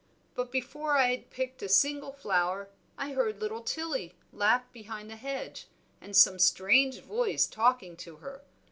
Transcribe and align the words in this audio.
But 0.33 0.51
before 0.51 0.97
I'd 0.97 1.29
picked 1.29 1.61
a 1.61 1.69
single 1.69 2.11
flower, 2.11 2.71
I 2.97 3.11
heard 3.11 3.39
little 3.39 3.61
Tilly 3.61 4.15
laugh 4.33 4.63
behind 4.73 5.11
the 5.11 5.15
hedge 5.15 5.67
and 6.01 6.17
some 6.17 6.39
strange 6.39 7.01
voice 7.01 7.45
talking 7.45 7.95
to 7.97 8.15
her. 8.15 8.41